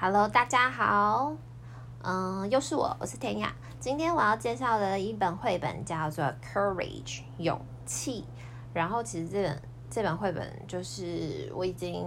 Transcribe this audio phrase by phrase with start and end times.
[0.00, 1.32] Hello，大家好，
[2.04, 3.52] 嗯，又是我，我是田雅。
[3.80, 7.02] 今天我要介绍的一本绘本叫做《Courage》
[7.38, 8.24] 勇气。
[8.72, 12.06] 然后其实这本这本绘本就是我已经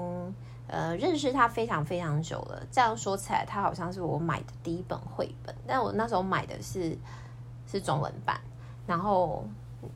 [0.68, 2.66] 呃认识它非常非常久了。
[2.72, 6.98] 这样说起来，它好像是我买的第一本绘本，但我那时候买的是
[7.68, 8.40] 是中文版。
[8.88, 9.44] 然后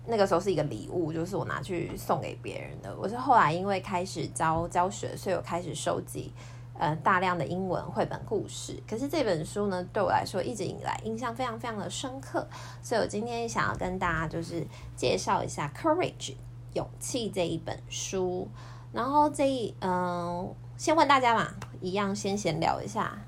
[0.05, 2.93] 那个时候是一个礼物，就是我拿去送给别人的。
[2.98, 6.34] 我是后来因为开始教教学，所以我开始收集。
[6.77, 12.45] 呃，大量的英文绘本故事，可是这本书呢，对我来说一直以来印象非常非常的深刻，
[12.81, 16.31] 所以我今天想要跟大家就是介绍一下《Courage》
[16.73, 18.49] 勇气这一本书。
[18.91, 21.47] 然后这一嗯、先问大家嘛，
[21.80, 23.19] 一样先闲聊一下，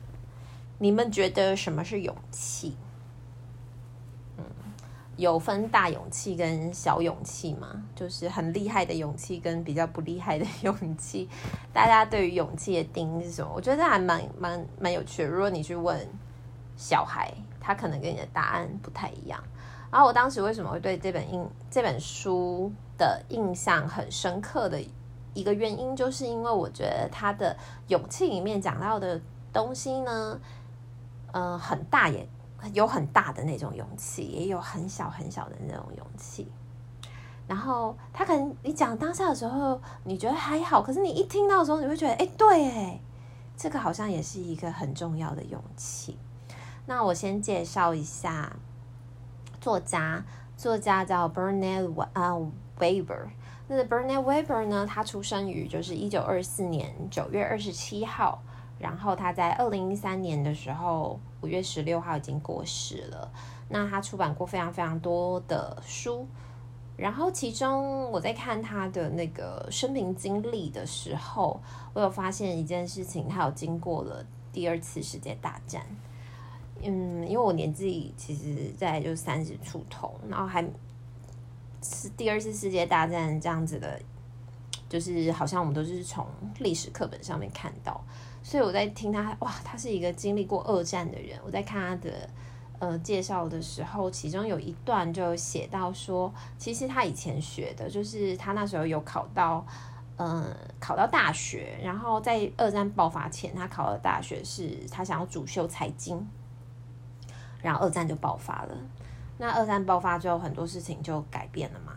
[0.80, 2.76] 你们觉得什么是勇气？
[5.18, 7.84] 有分大勇气跟小勇气嘛？
[7.96, 11.28] 就是很厉害的勇气跟比较不厉害的勇气，
[11.74, 13.52] 大家对于勇气的定义是什么？
[13.56, 15.28] 我觉得这还蛮蛮蛮有趣的。
[15.30, 16.08] 如果你去问
[16.76, 19.44] 小孩，他可能跟你的答案不太一样。
[19.92, 24.80] 然后我当时为什么会对这本印这本书的印象很深刻的
[25.34, 29.20] 一个原因，就是因为我觉得他的勇气里面讲到的
[29.52, 30.40] 东西呢，
[31.32, 32.28] 嗯、呃，很大也。
[32.74, 36.48] 有很大的那种勇气，也有很小很小的那种勇气。
[37.48, 43.00] 然后他可能你讲当下的时候，你觉得还好，可是你一听到的时候，你会觉得，哎，对，哎，
[43.56, 46.18] 这个好像也是一个很重要的勇气。
[46.86, 48.54] 那我先介绍一下
[49.62, 50.26] 作家，
[50.58, 52.34] 作家叫 Bernard 啊
[52.80, 53.28] Weber。
[53.68, 58.42] 那 Bernard Weber 呢，他出生于就是一九二四年九月二十七号。
[58.80, 63.32] 然后他在二零一三年的时候，五月十六号已经过世了。
[63.70, 66.26] 那他出版过非常非常多的书，
[66.96, 71.60] 然后其中我在看他的那个生平经历的时候，
[71.94, 75.86] 我有发现一件事情，他有经过了第二次世界大战。
[76.82, 80.64] 嗯，因为我年纪其实在就三十出头，然后还
[81.84, 84.00] 是第二次世界大战这样子的，
[84.88, 86.26] 就是好像我们都是从
[86.60, 88.02] 历史课本上面看到。
[88.48, 91.38] 所以我在听他，哇，他是一个经历过二战的人。
[91.46, 92.30] 我在看他的
[92.80, 99.66] 呃介绍的时候，其中有一段就写到说，其实他以前学的就是他那时候有考到，
[100.16, 100.46] 嗯、
[100.80, 101.78] 考到大学。
[101.84, 106.26] 然后在二战爆发前，他考的大学是他想要主修财经，
[107.62, 108.78] 然后二战就爆发了。
[109.38, 111.92] 那二战爆发之后，很多事情就改变了嘛。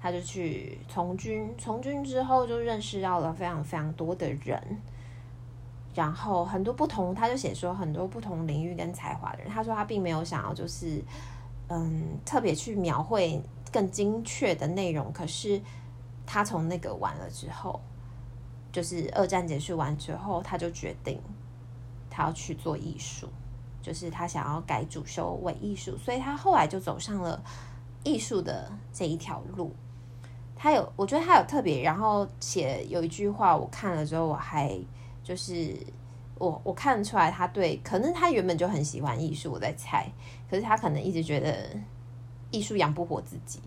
[0.00, 4.80] 他就去从军，从军之后就认识到了非常非常多的人。
[5.94, 9.50] 然后很多不同，他就写说很多不同领域跟才华的人。
[9.50, 11.04] 他说他并没有想要就是，
[11.68, 15.12] 嗯，特别去描绘更精确的内容。
[15.12, 15.60] 可是
[16.24, 17.78] 他从那个完了之后，
[18.72, 21.20] 就是二战结束完之后，他就决定
[22.08, 23.28] 他要去做艺术，
[23.82, 25.94] 就是他想要改主修为艺术。
[25.98, 27.38] 所以他后来就走上了
[28.02, 29.74] 艺术的这一条路。
[30.56, 34.80] 他有，我觉得他有特别，然后写有一句话，我看了之后我还。
[35.22, 35.76] 就是
[36.38, 40.06] 我我看出来，他对可能他原本就很喜欢艺术，我在猜。
[40.50, 41.70] 可是他可能一直觉得
[42.50, 43.60] 艺术养不活自己，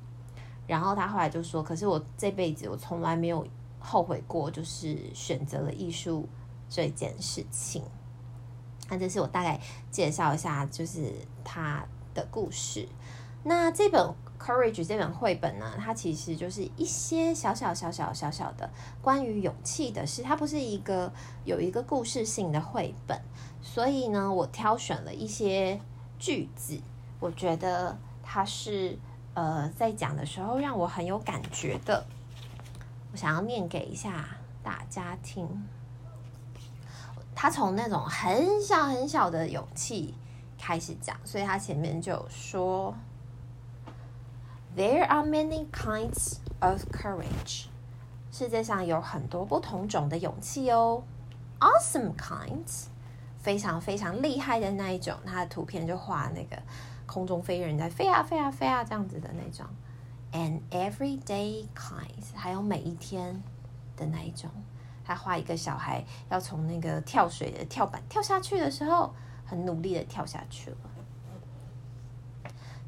[0.67, 3.45] 然后他后来就说：“可是我这辈子我从来没有
[3.79, 6.27] 后悔过，就是选择了艺术
[6.69, 7.81] 这件事情。”
[8.89, 12.87] 那这是我大概介绍一下，就是他的故事。
[13.43, 14.13] 那这本。
[14.37, 18.69] Courage 这本绘本呢，它其实就是一些小小小小小小的
[19.01, 20.21] 关于勇气的事。
[20.21, 21.11] 它不是一个
[21.45, 23.19] 有一个故事性的绘本，
[23.61, 25.79] 所以呢，我挑选了一些
[26.19, 26.79] 句子，
[27.19, 28.99] 我觉得它是
[29.33, 32.05] 呃在讲的时候让我很有感觉的。
[33.11, 35.47] 我想要念给一下大家听。
[37.33, 40.13] 他从那种很小很小的勇气
[40.59, 42.93] 开始讲，所以他前面就说。
[44.75, 47.67] There are many kinds of courage.
[48.29, 51.03] 世界上有很多不同种的勇气哦。
[51.61, 52.87] Awesome kinds，
[53.39, 55.15] 非常非常厉害的那一种。
[55.25, 56.61] 它的图片就画那个
[57.05, 59.65] 空中飞人在飞啊飞啊飞啊这样子的那种。
[60.33, 63.41] And everyday kinds，还有每一天
[63.95, 64.49] 的那一种。
[65.05, 69.13] 他画一个小孩要从那个跳水的跳板跳下去的时候，
[69.45, 70.77] 很努力的跳下去了。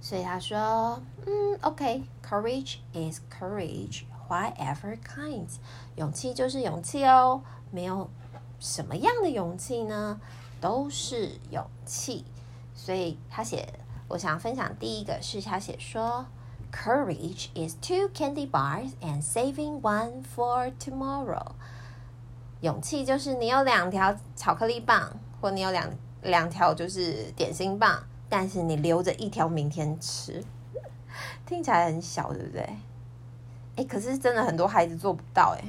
[0.08, 5.58] 所以他说，嗯，OK，courage is courage，whatever kinds，
[5.98, 8.10] 勇气就是勇气哦，没有
[8.58, 10.18] 什么样的勇气呢，
[10.62, 12.24] 都是勇气。
[12.74, 13.68] 所以他写，
[14.08, 16.26] 我想分享第一个是他写说
[16.72, 21.52] ，courage is two candy bars and saving one for tomorrow。
[22.62, 25.12] 勇气就是你有两条巧克力棒，
[25.42, 25.90] 或你有两
[26.22, 30.44] 两条就是点心棒，但是你留着一条明天吃，
[31.46, 32.78] 听起来很小，对不对？
[33.78, 35.64] 哎，可是真的很多孩子做不到哎，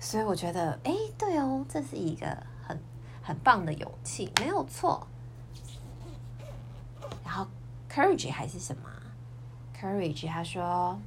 [0.00, 2.26] 所以我觉得，哎，对哦，这是一个
[2.66, 2.78] 很
[3.22, 5.06] 很棒的勇气，没有错。
[7.24, 7.46] 然后
[7.90, 8.82] ，courage 还是什么
[9.78, 10.98] ？courage，他说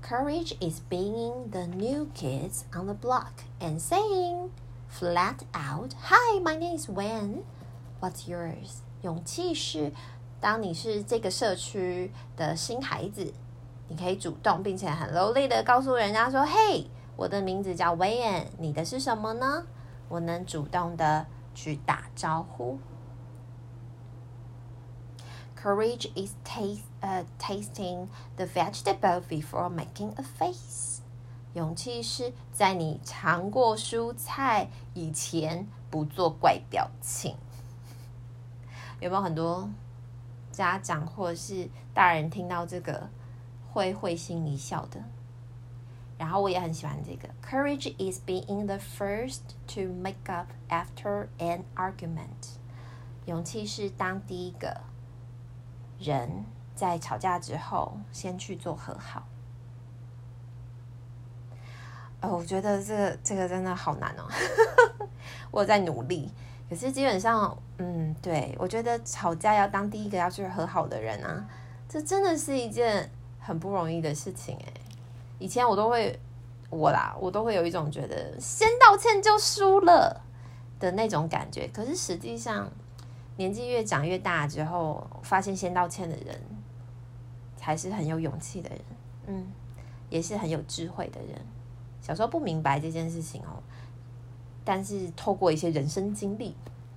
[0.00, 4.50] ，courage is being the new kids on the block and saying
[4.89, 7.43] flat out, "Hi, my name is Wen.
[7.99, 9.91] What's yours?" 勇气是。
[10.41, 13.33] 当你是这个社区的新孩子，
[13.87, 19.65] 你可以主动并且很流利的告诉人家说：“嘿，我的名字叫韦恩，你的是什么呢？”
[20.07, 21.25] 我能主动的
[21.55, 22.77] 去打招呼。
[25.55, 30.98] Courage is taste, uh, tasting the vegetable before making a face。
[31.54, 37.36] 勇气是在你尝过蔬菜以前不做怪表情。
[39.00, 39.68] 有没有很多？
[40.52, 43.08] 家长或者是大人听到这个
[43.70, 45.00] 会会心一笑的，
[46.18, 47.28] 然后我也很喜欢这个。
[47.40, 52.58] Courage is being the first to make up after an argument。
[53.26, 54.82] 勇气是当第一个
[55.98, 56.44] 人
[56.74, 59.22] 在吵架之后先去做和好。
[62.22, 64.28] 哦，我觉得这个这个真的好难哦，
[65.50, 66.30] 我在努力。
[66.68, 71.44] 可是基本上，嗯，对，我觉得吵架要当第一个要去和好的人啊，
[71.88, 74.72] 这真的是一件很不容易的事情哎。
[75.40, 76.16] 以前我都会，
[76.68, 80.20] 我啦，我都会有一种觉得先道歉就输了
[80.78, 81.66] 的那种感觉。
[81.72, 82.70] 可是实际上，
[83.36, 86.40] 年纪越长越大之后，发现先道歉的人
[87.56, 88.80] 才是很有勇气的人，
[89.26, 89.46] 嗯，
[90.08, 91.40] 也是很有智慧的人。
[92.00, 93.62] 小时候不明白这件事情哦。
[94.64, 96.54] 但是透过一些人生经历，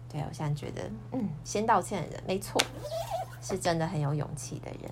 [0.09, 2.61] 对，我现在觉得，嗯，先道歉的人没错，
[3.41, 4.91] 是真的很有勇气的人。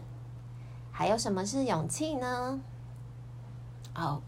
[0.91, 2.59] 还有什么是勇气呢？
[3.93, 4.21] 哦，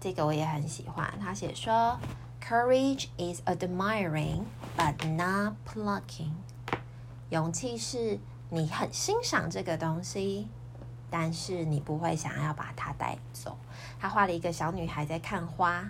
[0.00, 1.12] 这个我也很喜欢。
[1.20, 1.98] 他写说
[2.42, 4.42] ，Courage is admiring
[4.76, 6.32] but not plucking。
[7.30, 8.18] 勇气是
[8.50, 10.48] 你很欣赏这个东西，
[11.10, 13.56] 但是你不会想要把它带走。
[14.04, 15.82] 他画了一个小女孩在看花。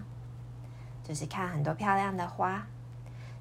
[1.03, 2.67] 就是看很多漂亮的花，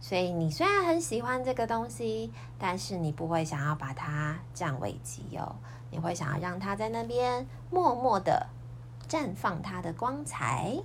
[0.01, 2.29] 所以你虽然很喜欢这个东西，
[2.59, 5.55] 但是你不会想要把它占为己有，
[5.89, 8.47] 你会想要让它在那边默默的
[9.07, 10.75] 绽放它的光彩。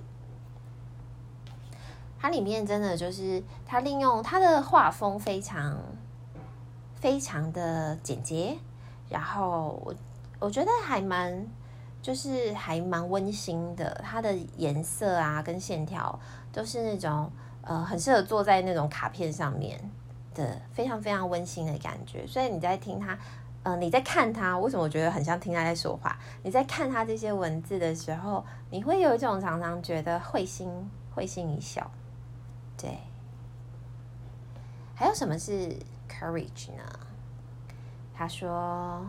[2.17, 5.77] 它里面真的就是它利用它的画风非常
[6.95, 8.57] 非常的简洁，
[9.09, 9.93] 然后我
[10.39, 11.45] 我觉得还蛮
[12.01, 16.19] 就是还蛮温馨的，它的颜色啊跟线条。
[16.51, 17.31] 都是那种
[17.61, 19.79] 呃，很适合坐在那种卡片上面
[20.33, 22.25] 的，非常非常温馨的感觉。
[22.25, 23.15] 所以你在听他，
[23.61, 26.17] 呃，你在看他，为什么我觉得很像听他在说话？
[26.41, 30.67] 你在看他这些文字的时候，你会有一种常常觉得会心
[31.13, 31.91] 会心一笑。
[32.75, 32.97] 对，
[34.95, 35.77] 还有什么是
[36.09, 36.83] courage 呢？
[38.15, 39.05] 他说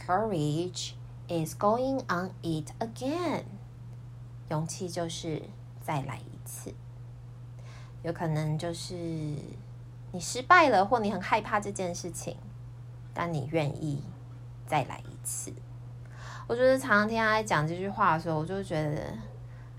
[0.00, 0.92] ，courage
[1.28, 3.44] is going on it again。
[4.48, 5.42] 勇气就是
[5.80, 6.74] 再来一次，
[8.02, 12.36] 有可能就是你失败了，或你很害怕这件事情，
[13.12, 14.02] 但你愿意
[14.66, 15.52] 再来一次。
[16.46, 19.12] 我觉得常常听他在讲这句话的时候，我就觉得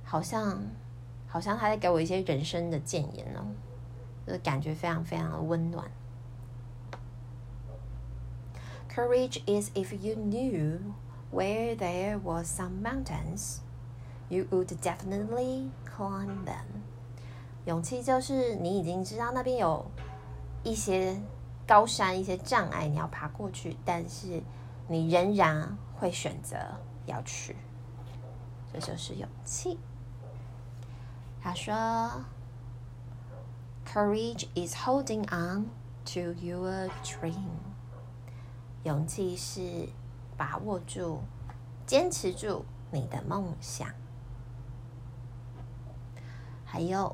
[0.03, 0.62] 好像
[1.27, 3.41] 好像他在给我一些人生的建言哦，
[4.27, 5.89] 就是感觉非常非常的温暖。
[8.88, 10.77] Courage is if you knew
[11.32, 13.60] where there was some mountains,
[14.30, 16.84] you would definitely climb them。
[17.66, 19.86] 勇气就是你已经知道那边有
[20.64, 21.22] 一些
[21.68, 24.42] 高山、一些障碍，你要爬过去，但是
[24.88, 26.58] 你仍然会选择
[27.06, 27.56] 要去，
[28.74, 29.78] 这就是勇气。
[31.42, 32.26] 他说
[33.86, 35.70] ：“Courage is holding on
[36.06, 37.60] to your dream。”
[38.84, 39.90] 勇气是
[40.39, 41.19] 把握住、
[41.86, 43.89] 坚持住你的梦想。
[46.63, 47.13] 还有，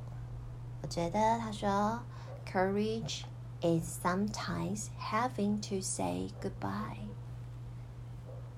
[0.83, 1.99] 我觉得他说
[2.45, 3.23] ，Courage
[3.61, 6.99] is sometimes having to say goodbye。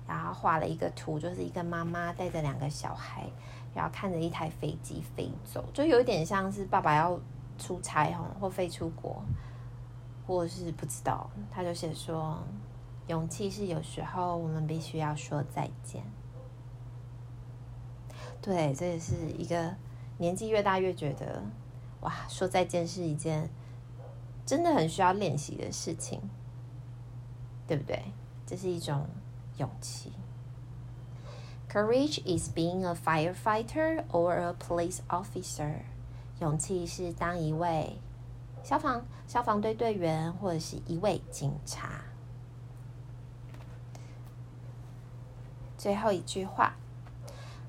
[0.06, 3.26] 然后画了一个图，就是一个妈妈带着两个小孩，
[3.74, 7.18] 然后看着一台飞机飞走，就有点像是爸爸要
[7.56, 9.22] 出差哈，或飞出国，
[10.26, 11.30] 或是不知道。
[11.50, 12.42] 他就写说，
[13.08, 16.04] 勇气是有时候我们必须要说再见。
[18.40, 19.74] 对，这也是一个。
[20.20, 21.44] 年纪越大，越觉得
[22.00, 23.48] 哇，说再见是一件
[24.44, 26.20] 真的很需要练习的事情，
[27.68, 28.02] 对不对？
[28.44, 29.06] 这是一种
[29.58, 30.10] 勇气。
[31.70, 35.82] Courage is being a firefighter or a police officer。
[36.40, 37.96] 勇气是当一位
[38.64, 42.02] 消防消防队队员或者是一位警察。
[45.78, 46.74] 最后一句话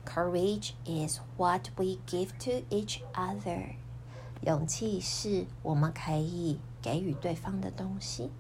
[0.06, 3.76] ，Courage is what we give to each other。
[4.42, 8.32] 勇气是我们可以给予对方的东西。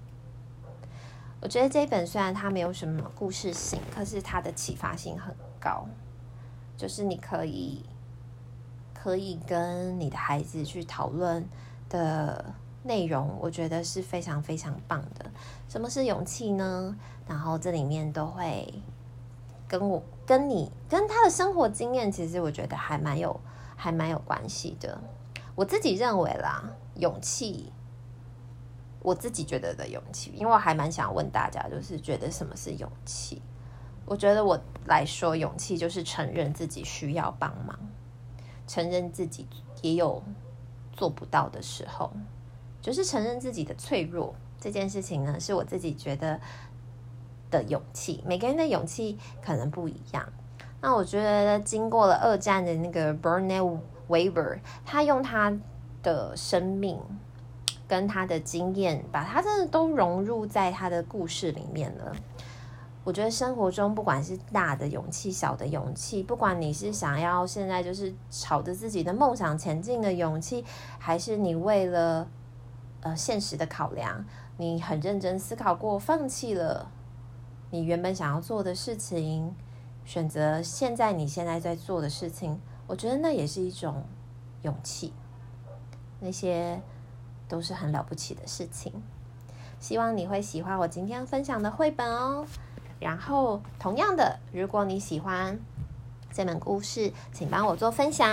[1.41, 5.85] 我觉得这本虽然它没有什么故事性，可是它的启发性很高。
[6.75, 7.85] 就是你可以
[8.93, 11.47] 可以跟你的孩子去讨论
[11.89, 15.29] 的内容，我觉得是非常非常棒的。
[15.67, 16.95] 什么是勇气呢？
[17.27, 18.81] 然后这里面都会
[19.69, 23.39] 跟我跟你跟他的生活经验，其实我觉得还蛮有
[23.75, 24.99] 还蛮有关系的。
[25.55, 26.63] 我自己认为啦，
[26.95, 27.71] 勇气，
[29.01, 33.41] 我自己觉得的勇气，因为我还蛮想问大家，就是觉得什么是勇气？
[34.05, 37.77] 我觉得我来说，勇气就是承认自己需要帮忙，
[38.65, 39.47] 承认自己
[39.83, 40.23] 也有
[40.93, 42.11] 做不到的时候，
[42.81, 44.33] 就是承认自己的脆弱。
[44.61, 46.38] 这件事情呢，是我自己觉得
[47.50, 48.24] 的勇气。
[48.25, 50.27] 每个人的勇气可能不一样。
[50.82, 55.58] 那我觉得，经过了二战的那个 Bernard Weber，他用他
[56.01, 56.98] 的生命
[57.88, 62.15] 跟他的经验，把他真的都融入在他的故事里面了。
[63.03, 70.63] 我觉得生活中不管是大的勇气、小的勇气，不管你是想要现在就是朝着自己的梦想前进的勇气，
[71.00, 72.27] 还是你为了
[73.01, 74.24] 呃现实的考量，
[74.58, 76.91] 你很认真思考过，放弃了
[77.71, 79.53] 你原本想要做的事情，
[80.05, 82.59] 选择现在你现在在做的事情。
[82.88, 84.03] 我觉得那也是一种
[84.63, 85.13] 勇气，
[86.19, 86.81] 那些
[87.47, 88.91] 都是很了不起的事情。
[89.79, 92.45] 希望你会喜欢我今天分享的绘本哦。
[92.99, 95.57] 然后，同样的，如果你喜欢
[96.33, 98.27] 这本故事，请帮我做分享，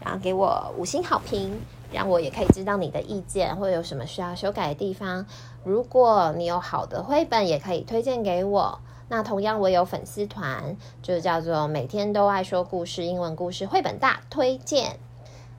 [0.00, 1.60] 然后给我五星好评，
[1.92, 5.26] 让我也可以知道你的意见或者有什么需要修改的地方。
[5.64, 8.80] 如果你有好的绘本，也可以推荐给我。
[9.08, 14.98] 那同样，我有粉丝团，就叫做“每天都爱说故事”英文故事绘本大推荐。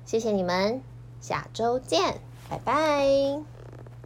[0.06, 0.82] 谢谢你们，
[1.22, 2.16] 下周见，
[2.50, 3.53] 拜拜。